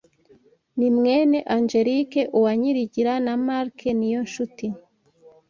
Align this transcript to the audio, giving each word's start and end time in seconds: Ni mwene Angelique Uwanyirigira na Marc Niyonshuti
Ni 0.77 0.89
mwene 0.97 1.37
Angelique 1.55 2.21
Uwanyirigira 2.37 3.13
na 3.25 3.33
Marc 3.45 3.77
Niyonshuti 3.99 4.67